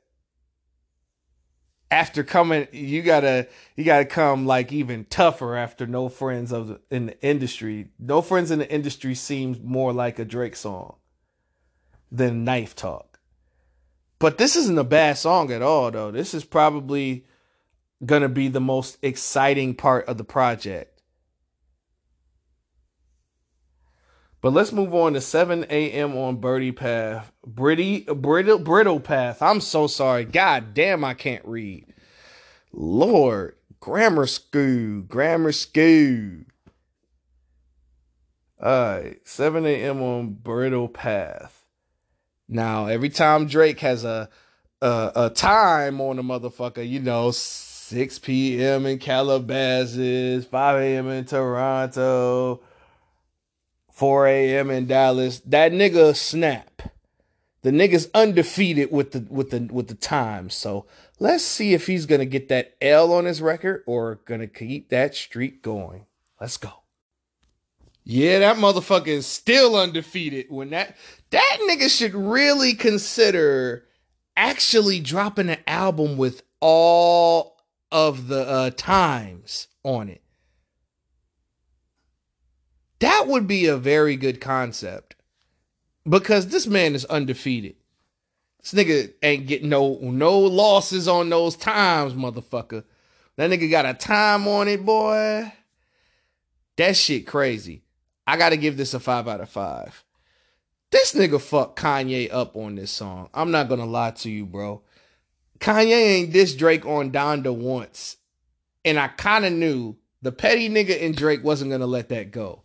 [1.91, 6.81] after coming, you gotta you gotta come like even tougher after no friends of the,
[6.91, 7.91] in the industry.
[7.99, 10.97] No friends in the industry seems more like a Drake song
[12.11, 13.19] than Knife Talk.
[14.19, 16.11] But this isn't a bad song at all, though.
[16.11, 17.27] This is probably
[18.05, 20.94] gonna be the most exciting part of the project.
[24.45, 26.15] But let's move on to 7 a.m.
[26.19, 27.33] on Birdie Path.
[27.47, 29.41] Britty, brittle, brittle Path.
[29.41, 30.27] I'm so sorry.
[30.27, 31.87] God damn, I can't read.
[32.71, 36.45] Lord, grammar school, grammar school.
[38.63, 40.03] All right, 7 a.m.
[40.03, 41.65] on Brittle Path.
[42.47, 44.29] Now, every time Drake has a
[44.83, 48.85] a, a time on a motherfucker, you know, 6 p.m.
[48.85, 51.09] in Calabasas, 5 a.m.
[51.09, 52.61] in Toronto,
[53.95, 54.71] 4 a.m.
[54.71, 55.41] in Dallas.
[55.47, 56.83] That nigga snap.
[57.63, 60.51] The nigga's undefeated with the with the with the time.
[60.51, 60.85] So
[61.19, 65.15] let's see if he's gonna get that L on his record or gonna keep that
[65.15, 66.05] streak going.
[66.41, 66.73] Let's go.
[68.03, 70.47] Yeah, that motherfucker is still undefeated.
[70.51, 70.97] When that
[71.31, 73.87] that nigga should really consider
[74.37, 77.57] actually dropping an album with all
[77.93, 80.24] of the uh, times on it.
[83.05, 85.15] That would be a very good concept
[86.09, 87.77] because this man is undefeated.
[88.63, 92.83] This nigga ain't getting no no losses on those times, motherfucker.
[93.37, 95.53] That nigga got a time on it, boy.
[96.77, 97.83] That shit crazy.
[98.27, 100.03] I gotta give this a five out of five.
[100.91, 103.29] This nigga fucked Kanye up on this song.
[103.35, 104.81] I'm not gonna lie to you, bro.
[105.59, 108.17] Kanye ain't this Drake on Donda once.
[108.83, 112.64] And I kind of knew the petty nigga in Drake wasn't to let that go.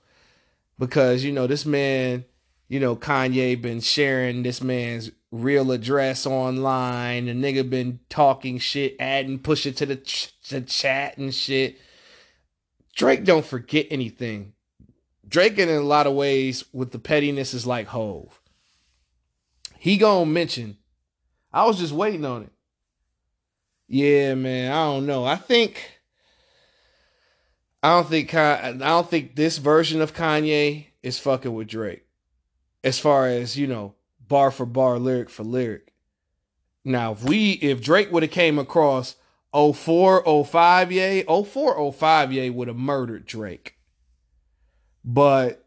[0.79, 2.25] Because, you know, this man,
[2.69, 7.25] you know, Kanye been sharing this man's real address online.
[7.27, 11.77] The nigga been talking shit, adding, pushing to the, ch- the chat and shit.
[12.95, 14.53] Drake don't forget anything.
[15.27, 18.41] Drake, in a lot of ways, with the pettiness, is like Hove.
[19.77, 20.77] He gonna mention.
[21.53, 22.51] I was just waiting on it.
[23.87, 24.71] Yeah, man.
[24.71, 25.25] I don't know.
[25.25, 25.98] I think
[27.81, 32.05] I don't think I don't think this version of Kanye is fucking with Drake.
[32.83, 33.95] As far as, you know,
[34.27, 35.93] bar for bar, lyric for lyric.
[36.83, 39.15] Now, if we if Drake would have came across
[39.53, 43.75] 04, 05 yay, 04, 05 yay would have murdered Drake.
[45.03, 45.65] But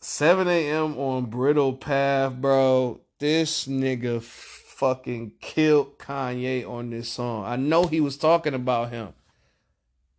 [0.00, 0.98] 7 a.m.
[0.98, 3.00] on Brittle Path, bro.
[3.18, 7.44] This nigga fucking killed Kanye on this song.
[7.44, 9.14] I know he was talking about him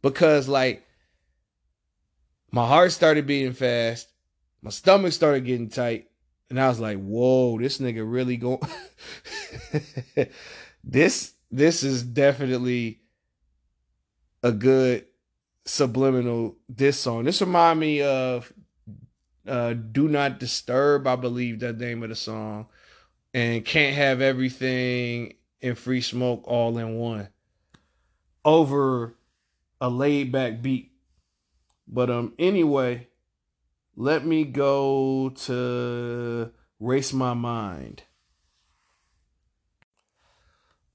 [0.01, 0.85] because, like,
[2.53, 4.07] my heart started beating fast,
[4.61, 6.07] my stomach started getting tight,
[6.51, 8.61] and I was like, "Whoa, this nigga really going."
[10.83, 13.01] this this is definitely
[14.43, 15.07] a good
[15.65, 17.23] subliminal this song.
[17.23, 18.53] This remind me of
[19.47, 22.67] uh Do Not Disturb, I believe that name of the song
[23.33, 27.29] and can't have everything in free smoke all in one
[28.45, 29.15] over
[29.81, 30.92] a laid back beat.
[31.87, 33.07] But um anyway,
[33.95, 38.03] let me go to race my mind.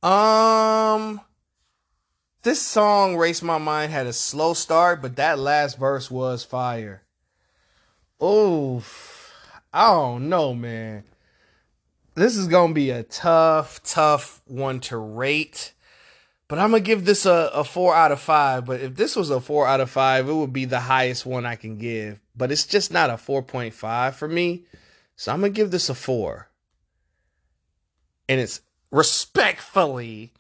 [0.03, 1.21] Um
[2.43, 7.03] this song Race My Mind had a slow start, but that last verse was fire.
[8.21, 8.83] Oh,
[9.73, 11.05] I don't know, man
[12.19, 15.73] this is gonna be a tough, tough one to rate
[16.49, 18.65] But I'm gonna give this a, a four out of five.
[18.65, 21.45] But if this was a four out of five, it would be the highest one
[21.45, 22.21] I can give.
[22.35, 24.65] But it's just not a 4.5 for me.
[25.15, 26.49] So I'm gonna give this a four.
[28.29, 30.33] And it's respectfully,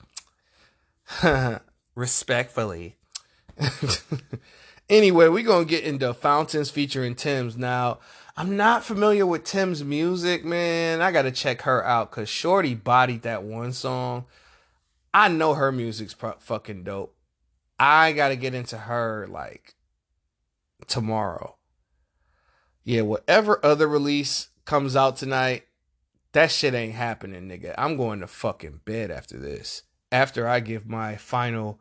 [1.94, 2.96] respectfully.
[4.88, 7.98] anyway, we're gonna get into Fountains featuring Tems Now,
[8.36, 11.02] I'm not familiar with Tems music, man.
[11.02, 14.26] I gotta check her out because Shorty bodied that one song.
[15.12, 17.16] I know her music's pro- fucking dope.
[17.78, 19.74] I gotta get into her like
[20.86, 21.56] tomorrow.
[22.84, 25.64] Yeah, whatever other release comes out tonight,
[26.32, 27.74] that shit ain't happening, nigga.
[27.76, 29.82] I'm going to fucking bed after this.
[30.10, 31.80] After I give my final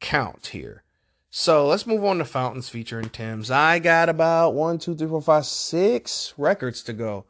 [0.00, 0.84] count here.
[1.30, 3.50] So let's move on to Fountains featuring Tems.
[3.50, 7.24] I got about one, two, three, four, five, six records to go.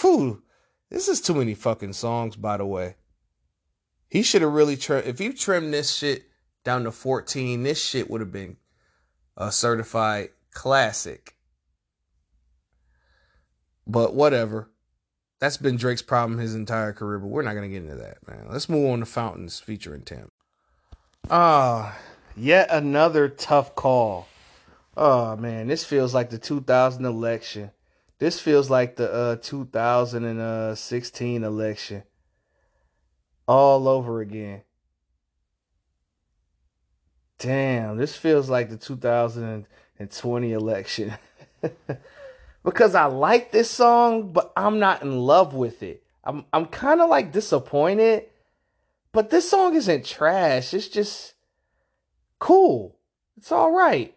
[0.00, 0.42] Whew.
[0.90, 2.96] This is too many fucking songs, by the way.
[4.10, 5.06] He should have really trimmed.
[5.06, 6.24] If you trimmed this shit
[6.64, 8.56] down to 14, this shit would have been
[9.36, 11.36] a certified classic.
[13.86, 14.70] But whatever.
[15.38, 18.18] That's been Drake's problem his entire career, but we're not going to get into that,
[18.28, 18.46] man.
[18.50, 20.30] Let's move on to Fountains featuring Tim.
[21.30, 21.96] Ah,
[22.36, 24.28] yet another tough call.
[24.96, 27.70] Oh, man, this feels like the 2000 election.
[28.18, 32.02] This feels like the uh, 2016 election.
[33.50, 34.62] All over again.
[37.40, 41.14] Damn, this feels like the 2020 election.
[42.64, 46.04] because I like this song, but I'm not in love with it.
[46.22, 48.26] I'm I'm kind of like disappointed,
[49.10, 50.72] but this song isn't trash.
[50.72, 51.34] It's just
[52.38, 52.94] cool.
[53.36, 54.14] It's all right.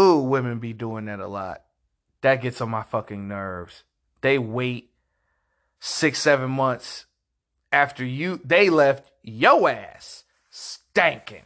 [0.00, 1.62] Ooh, women be doing that a lot.
[2.22, 3.84] That gets on my fucking nerves.
[4.22, 4.90] They wait
[5.78, 7.06] six, seven months
[7.72, 11.42] after you they left yo ass stanking.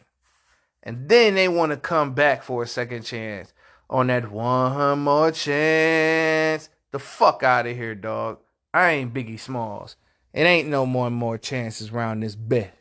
[0.83, 3.53] And then they want to come back for a second chance
[3.89, 6.69] on that one more chance.
[6.91, 8.39] The fuck out of here, dog.
[8.73, 9.95] I ain't Biggie Smalls.
[10.35, 12.73] It ain't no more and more chances around this bit.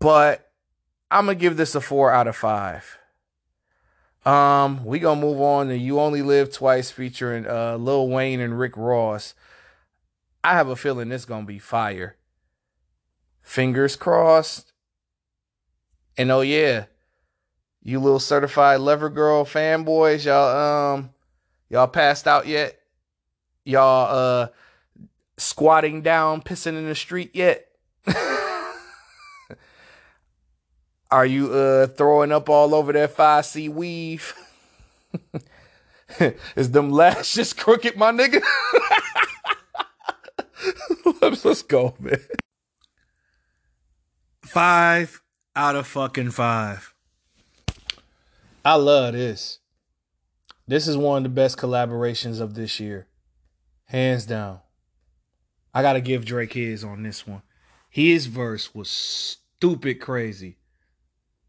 [0.00, 0.50] But
[1.08, 2.98] I'm gonna give this a four out of five.
[4.26, 8.58] Um, we gonna move on to "You Only Live Twice" featuring uh, Lil Wayne and
[8.58, 9.34] Rick Ross.
[10.42, 12.16] I have a feeling this gonna be fire.
[13.40, 14.72] Fingers crossed.
[16.18, 16.86] And oh yeah,
[17.84, 21.10] you little certified lover girl fanboys, y'all um,
[21.70, 22.80] y'all passed out yet?
[23.64, 24.48] Y'all uh,
[25.42, 27.66] squatting down, pissing in the street yet?
[31.10, 34.34] Are you uh throwing up all over that 5C weave?
[36.56, 38.42] Is them lashes crooked, my nigga?
[41.20, 42.20] let's, let's go, man.
[44.42, 45.22] Five
[45.54, 46.94] out of fucking five.
[48.64, 49.58] I love this.
[50.66, 53.08] This is one of the best collaborations of this year.
[53.86, 54.60] Hands down.
[55.74, 57.42] I gotta give Drake his on this one.
[57.88, 60.58] His verse was stupid crazy.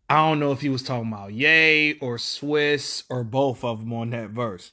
[0.10, 3.94] I don't know if he was talking about Yay or Swiss or both of them
[3.94, 4.72] on that verse.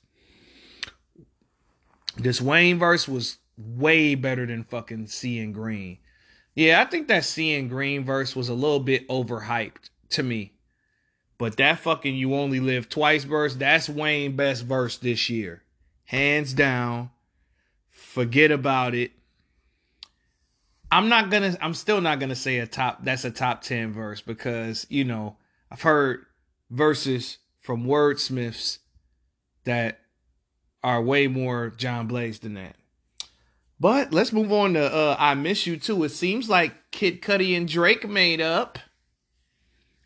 [2.16, 5.98] This Wayne verse was way better than fucking Seeing Green.
[6.54, 10.52] Yeah, I think that Seeing Green verse was a little bit overhyped to me.
[11.38, 15.62] But that fucking You Only Live Twice verse, that's Wayne best verse this year.
[16.04, 17.10] Hands down.
[17.88, 19.12] Forget about it.
[20.92, 24.20] I'm not gonna I'm still not gonna say a top that's a top 10 verse
[24.20, 25.36] because, you know,
[25.70, 26.26] I've heard
[26.70, 28.78] verses from wordsmiths
[29.64, 30.00] that
[30.82, 32.76] are way more John Blaze than that.
[33.78, 36.04] But let's move on to uh, I Miss You Too.
[36.04, 38.78] It seems like Kid Cudi and Drake made up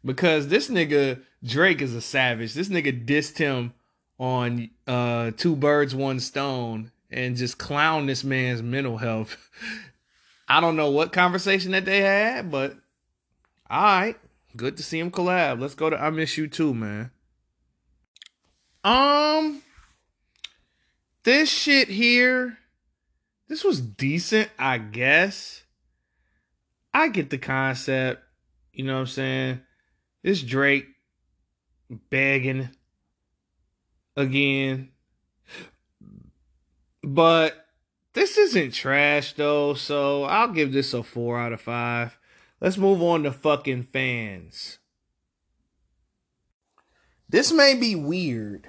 [0.05, 2.55] because this nigga Drake is a savage.
[2.55, 3.75] This nigga dissed him
[4.19, 9.37] on uh, Two Birds, One Stone and just clown this man's mental health.
[10.49, 12.77] I don't know what conversation that they had, but
[13.71, 14.17] all right.
[14.57, 15.61] Good to see him collab.
[15.61, 17.11] Let's go to I Miss You Too, man.
[18.85, 19.63] Um,
[21.25, 22.59] this shit here,
[23.49, 25.65] this was decent, I guess.
[26.93, 28.23] I get the concept.
[28.73, 29.61] You know what I'm saying?
[30.23, 30.87] This Drake
[32.11, 32.69] begging
[34.17, 34.91] again.
[37.03, 37.64] But
[38.15, 42.19] this isn't trash though, so I'll give this a 4 out of 5.
[42.61, 44.79] Let's move on to fucking fans.
[47.29, 48.69] This may be weird,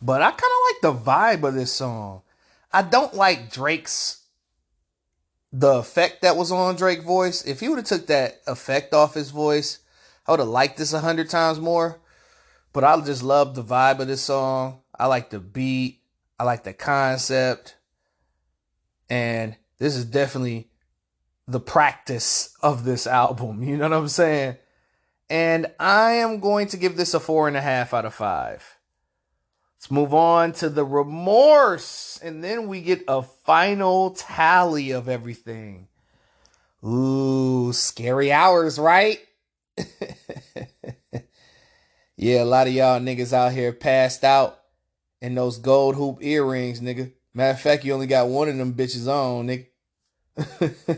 [0.00, 2.22] but I kind of like the vibe of this song.
[2.72, 4.22] I don't like Drake's
[5.52, 7.42] the effect that was on Drake voice.
[7.46, 9.78] If he would have took that effect off his voice,
[10.26, 11.98] I would have liked this a hundred times more.
[12.74, 14.80] But I just love the vibe of this song.
[14.98, 16.00] I like the beat.
[16.38, 17.75] I like the concept.
[19.08, 20.68] And this is definitely
[21.46, 23.62] the practice of this album.
[23.66, 24.56] You know what I'm saying?
[25.28, 28.76] And I am going to give this a four and a half out of five.
[29.76, 32.20] Let's move on to the remorse.
[32.22, 35.88] And then we get a final tally of everything.
[36.84, 39.18] Ooh, scary hours, right?
[42.16, 44.60] yeah, a lot of y'all niggas out here passed out
[45.20, 47.12] in those gold hoop earrings, nigga.
[47.36, 49.66] Matter of fact, you only got one of them bitches on, nigga.
[50.88, 50.96] a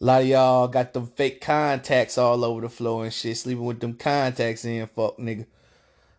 [0.00, 3.80] lot of y'all got them fake contacts all over the floor and shit, sleeping with
[3.80, 5.44] them contacts in, fuck, nigga.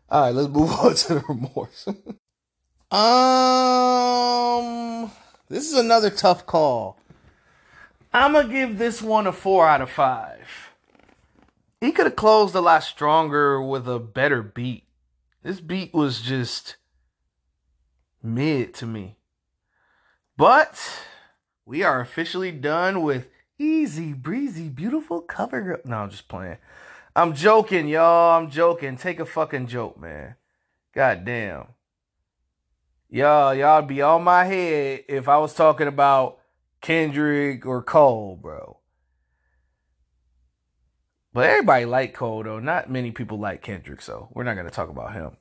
[0.07, 1.88] All right, let's move on to the remorse.
[2.91, 5.11] um,
[5.47, 6.99] this is another tough call.
[8.13, 10.47] I'm gonna give this one a four out of five.
[11.82, 14.84] He could have closed a lot stronger with a better beat.
[15.41, 16.76] This beat was just
[18.22, 19.17] mid to me.
[20.38, 20.80] But
[21.65, 25.78] we are officially done with easy breezy beautiful cover girl.
[25.84, 26.57] No, I'm just playing.
[27.15, 28.39] I'm joking, y'all.
[28.39, 28.97] I'm joking.
[28.97, 30.36] Take a fucking joke, man.
[30.93, 31.67] God damn.
[33.09, 36.39] Y'all, y'all be on my head if I was talking about
[36.82, 38.78] Kendrick or Cole, bro.
[41.34, 42.59] But everybody like Cole though.
[42.59, 45.38] Not many people like Kendrick, so we're not gonna talk about him.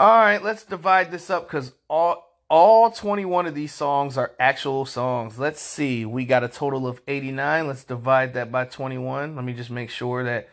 [0.00, 4.86] All right, let's divide this up because all all 21 of these songs are actual
[4.86, 5.38] songs.
[5.38, 6.06] Let's see.
[6.06, 7.66] We got a total of 89.
[7.66, 9.36] Let's divide that by 21.
[9.36, 10.48] Let me just make sure that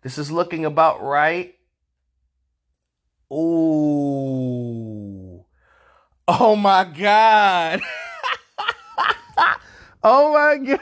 [0.00, 1.56] this is looking about right.
[3.30, 3.84] Ooh.
[6.26, 7.82] Oh my god.
[10.02, 10.78] oh my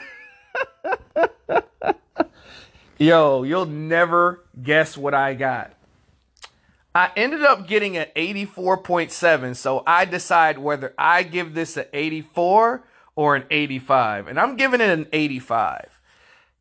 [1.16, 1.64] god.
[2.96, 5.73] Yo, you'll never guess what I got.
[6.95, 12.86] I ended up getting an 84.7, so I decide whether I give this an 84
[13.16, 14.28] or an 85.
[14.28, 16.01] And I'm giving it an 85.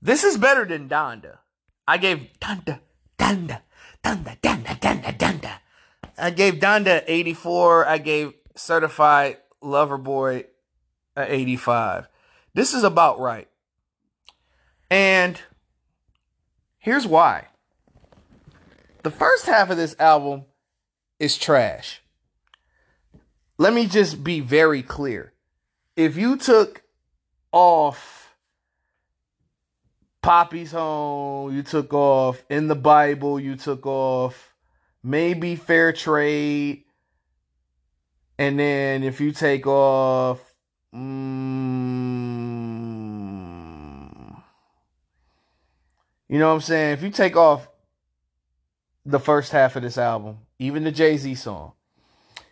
[0.02, 1.38] This is better than Donda.
[1.88, 2.80] I gave Donda,
[3.20, 3.62] Donda,
[4.04, 5.52] Donda, Donda, Donda, Donda.
[6.18, 7.88] I gave Donda 84.
[7.88, 10.46] I gave Certified Lover Boy
[11.16, 12.08] an 85.
[12.56, 13.48] This is about right.
[14.90, 15.40] And
[16.80, 17.48] here's why.
[19.04, 20.46] The first half of this album
[21.20, 22.02] is trash.
[23.58, 25.34] Let me just be very clear.
[25.98, 26.84] If you took
[27.52, 28.34] off
[30.22, 34.56] Papi's Home, you took off In the Bible, you took off
[35.04, 36.86] maybe Fair Trade,
[38.38, 40.40] and then if you take off.
[40.96, 41.84] Mm,
[46.30, 46.94] you know what I'm saying?
[46.94, 47.68] If you take off
[49.06, 51.74] the first half of this album, even the Jay Z song.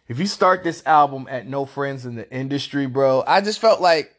[0.08, 3.80] If you start this album at No Friends in the Industry, bro, I just felt
[3.80, 4.14] like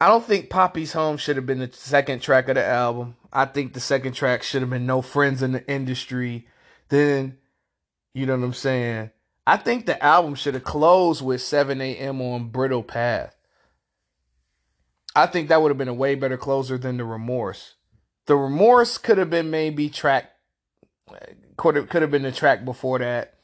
[0.00, 3.16] I don't think Papi's Home should have been the second track of the album.
[3.32, 6.46] I think the second track should have been No Friends in the Industry.
[6.88, 7.36] Then,
[8.14, 9.10] you know what I'm saying?
[9.46, 12.22] I think the album should have closed with 7 a.m.
[12.22, 13.34] on Bridle Path.
[15.16, 17.74] I think that would have been a way better closer than the Remorse.
[18.26, 20.30] The Remorse could have been maybe track
[21.56, 23.34] could have, could have been the track before that.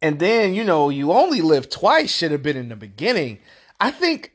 [0.00, 3.38] And then, you know, You Only Live Twice should have been in the beginning.
[3.80, 4.32] I think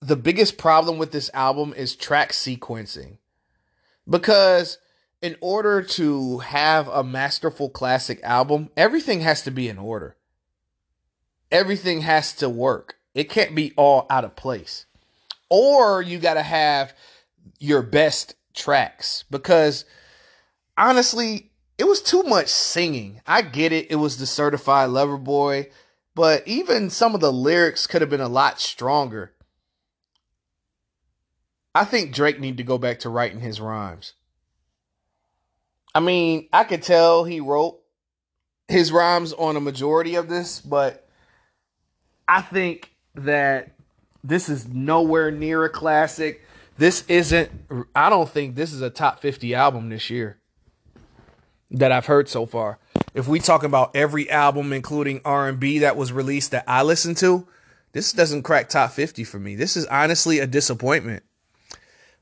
[0.00, 3.18] the biggest problem with this album is track sequencing.
[4.08, 4.78] Because
[5.20, 10.16] in order to have a masterful classic album, everything has to be in order.
[11.50, 12.96] Everything has to work.
[13.14, 14.86] It can't be all out of place.
[15.48, 16.94] Or you got to have
[17.58, 19.84] your best tracks because
[20.76, 23.20] honestly, it was too much singing.
[23.26, 23.90] I get it.
[23.90, 25.70] It was the certified lover boy,
[26.14, 29.32] but even some of the lyrics could have been a lot stronger.
[31.74, 34.12] I think Drake need to go back to writing his rhymes.
[35.94, 37.80] I mean, I could tell he wrote
[38.68, 41.08] his rhymes on a majority of this, but
[42.28, 43.72] I think that
[44.24, 46.42] this is nowhere near a classic.
[46.78, 47.50] This isn't
[47.94, 50.38] I don't think this is a top 50 album this year
[51.70, 52.78] that I've heard so far.
[53.14, 57.46] If we talk about every album including R&B that was released that I listened to,
[57.92, 59.54] this doesn't crack top 50 for me.
[59.54, 61.22] This is honestly a disappointment.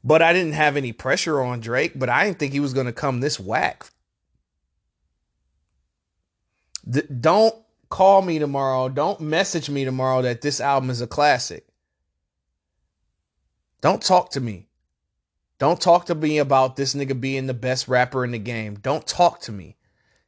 [0.03, 2.87] But I didn't have any pressure on Drake, but I didn't think he was going
[2.87, 3.85] to come this whack.
[6.89, 7.55] D- don't
[7.91, 8.89] call me tomorrow.
[8.89, 11.67] Don't message me tomorrow that this album is a classic.
[13.81, 14.67] Don't talk to me.
[15.59, 18.77] Don't talk to me about this nigga being the best rapper in the game.
[18.77, 19.77] Don't talk to me.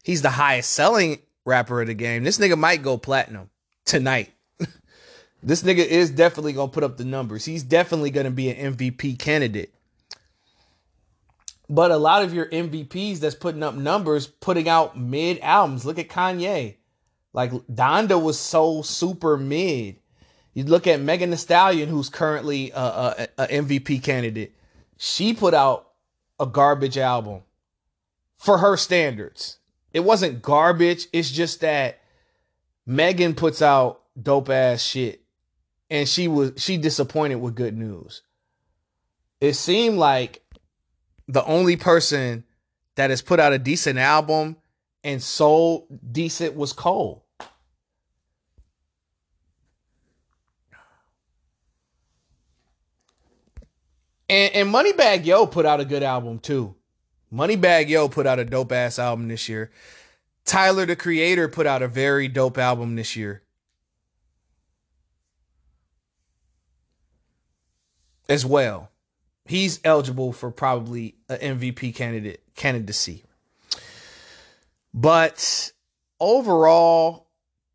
[0.03, 2.24] He's the highest selling rapper of the game.
[2.24, 3.50] This nigga might go platinum
[3.84, 4.30] tonight.
[5.42, 7.44] this nigga is definitely going to put up the numbers.
[7.44, 9.72] He's definitely going to be an MVP candidate.
[11.70, 15.86] But a lot of your MVPs that's putting up numbers, putting out mid albums.
[15.86, 16.76] Look at Kanye.
[17.32, 19.96] Like Donda was so super mid.
[20.55, 24.55] You look at Megan Thee Stallion, who's currently a, a, a MVP candidate.
[24.98, 25.88] She put out
[26.38, 27.42] a garbage album
[28.36, 29.59] for her standards.
[29.92, 31.07] It wasn't garbage.
[31.12, 32.00] It's just that
[32.86, 35.22] Megan puts out dope ass shit,
[35.90, 38.22] and she was she disappointed with good news.
[39.40, 40.42] It seemed like
[41.28, 42.44] the only person
[42.96, 44.57] that has put out a decent album
[45.03, 47.24] and sold decent was Cole.
[54.33, 56.74] And and Moneybagg Yo put out a good album too.
[57.30, 59.70] Moneybagg Yo put out a dope ass album this year.
[60.47, 63.43] Tyler the Creator put out a very dope album this year.
[68.26, 68.91] As well.
[69.45, 73.24] He's eligible for probably an MVP candidate candidacy.
[74.95, 75.72] But
[76.18, 77.26] overall,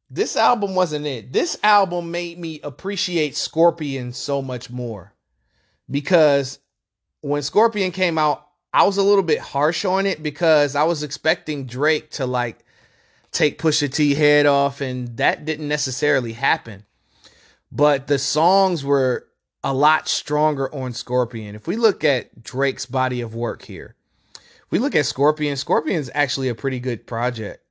[0.10, 1.34] this album wasn't it.
[1.34, 5.14] This album made me appreciate Scorpion so much more
[5.90, 6.60] because
[7.22, 11.04] when Scorpion came out, I was a little bit harsh on it because I was
[11.04, 12.64] expecting Drake to like
[13.32, 16.86] take Pusha T head off, and that didn't necessarily happen.
[17.72, 19.28] But the songs were
[19.64, 21.56] a lot stronger on Scorpion.
[21.56, 23.96] If we look at Drake's body of work here,
[24.70, 25.56] we look at Scorpion.
[25.56, 27.64] Scorpion's actually a pretty good project.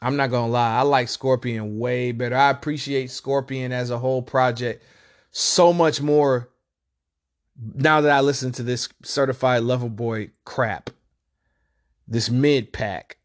[0.00, 2.36] I'm not gonna lie, I like Scorpion way better.
[2.36, 4.84] I appreciate Scorpion as a whole project
[5.32, 6.48] so much more
[7.74, 10.90] now that I listen to this certified lover boy crap,
[12.06, 13.18] this mid pack,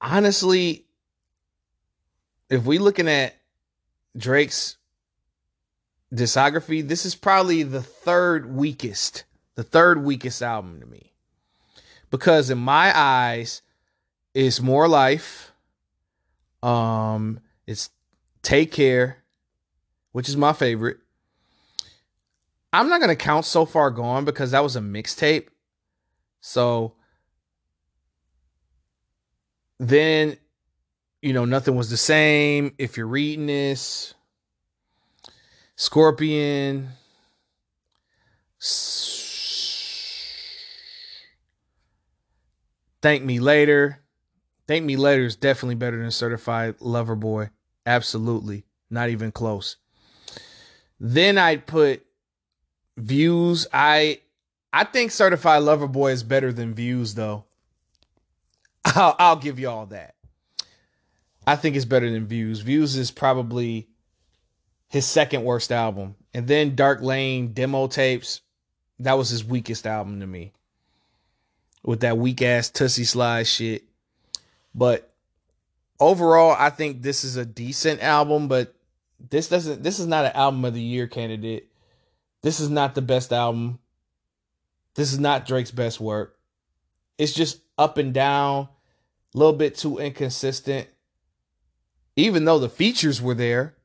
[0.00, 0.86] honestly,
[2.48, 3.34] if we looking at
[4.16, 4.76] Drake's
[6.12, 9.24] discography, this is probably the third weakest,
[9.54, 11.12] the third weakest album to me.
[12.10, 13.62] Because in my eyes,
[14.34, 15.52] it's more life.
[16.62, 17.90] Um, it's
[18.42, 19.18] Take Care,
[20.12, 20.98] which is my favorite.
[22.72, 25.48] I'm not gonna count so far gone because that was a mixtape.
[26.40, 26.94] So
[29.78, 30.36] then,
[31.20, 32.74] you know, nothing was the same.
[32.78, 34.14] If you're reading this,
[35.76, 36.90] Scorpion.
[43.02, 43.98] Thank Me Later.
[44.68, 47.50] Thank Me Later is definitely better than Certified Lover Boy.
[47.84, 48.64] Absolutely.
[48.90, 49.76] Not even close.
[51.00, 52.06] Then I'd put
[52.96, 54.20] Views, I
[54.72, 57.44] I think Certified Lover Boy is better than Views though.
[58.84, 60.14] I'll, I'll give you all that.
[61.46, 62.60] I think it's better than Views.
[62.60, 63.88] Views is probably
[64.88, 66.16] his second worst album.
[66.34, 68.40] And then Dark Lane demo tapes,
[68.98, 70.52] that was his weakest album to me.
[71.82, 73.84] With that weak ass Toosie Slide shit.
[74.74, 75.12] But
[75.98, 78.74] overall, I think this is a decent album, but
[79.30, 81.68] this doesn't this is not an album of the year candidate.
[82.42, 83.78] This is not the best album.
[84.94, 86.38] This is not Drake's best work.
[87.18, 88.68] It's just up and down,
[89.34, 90.88] a little bit too inconsistent.
[92.16, 93.76] Even though the features were there,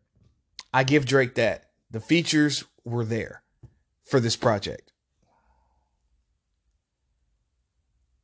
[0.73, 1.69] I give Drake that.
[1.91, 3.43] The features were there
[4.03, 4.91] for this project.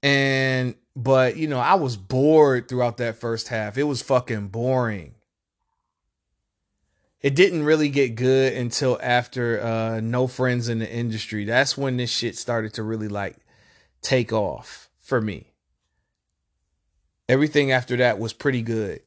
[0.02, 3.78] And but you know, I was bored throughout that first half.
[3.78, 5.13] It was fucking boring.
[7.24, 11.46] It didn't really get good until after uh No Friends in the Industry.
[11.46, 13.38] That's when this shit started to really like
[14.02, 15.54] take off for me.
[17.30, 19.02] Everything after that was pretty good.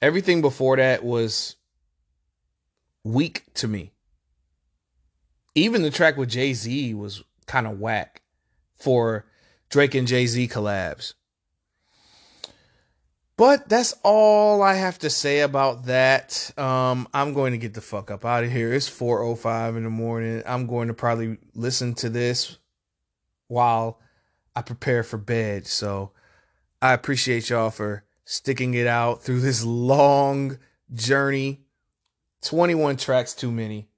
[0.00, 1.56] Everything before that was
[3.02, 3.92] weak to me.
[5.56, 8.22] Even the track with Jay Z was kind of whack
[8.74, 9.26] for
[9.68, 11.14] Drake and Jay Z collabs.
[13.40, 16.52] But that's all I have to say about that.
[16.58, 18.70] Um, I'm going to get the fuck up out of here.
[18.74, 20.42] It's 4:05 in the morning.
[20.44, 22.58] I'm going to probably listen to this
[23.48, 23.98] while
[24.54, 25.66] I prepare for bed.
[25.66, 26.12] So
[26.82, 30.58] I appreciate y'all for sticking it out through this long
[30.92, 31.62] journey
[32.42, 33.88] 21 tracks too many.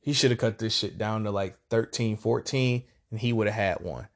[0.00, 3.56] He should have cut this shit down to like 13, 14, and he would have
[3.56, 4.08] had one.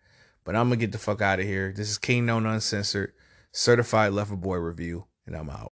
[0.44, 1.72] But I'm going to get the fuck out of here.
[1.74, 3.14] This is Kingknown Uncensored,
[3.54, 5.62] certified Lover Boy review, and I'm out.